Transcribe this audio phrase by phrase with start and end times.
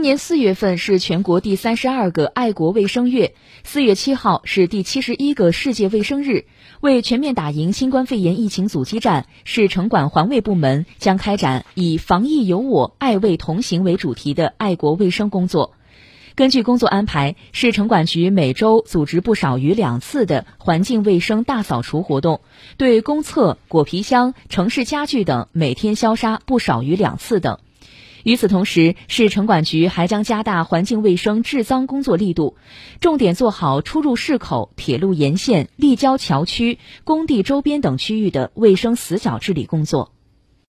[0.00, 6.46] 今年四月份是全国第三十二个爱国卫生月，四月七号是第七十一个世界卫生日。
[6.80, 15.74] 为全面打赢新冠肺炎疫情阻击战，市城管环卫部门将开展以“防疫有我，爱卫同行”为主题的爱国卫生工作。
[16.34, 22.40] 根据工作安排，市城管局每周组织不少于两次的环境卫生大扫除活动，
[22.78, 27.58] 对公厕、果皮箱、城市家具等每天消杀不少于两次等。
[28.24, 32.56] 与此同时，市城管局还将加大环境卫生治脏工作力度，
[33.00, 40.12] 重点做好出入市口、铁路沿线、立交桥区、工地周边等区域的卫生死角治理工作。